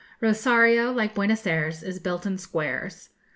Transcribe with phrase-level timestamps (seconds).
[0.19, 3.09] Rosario, like Buenos Ayres, is built in squares.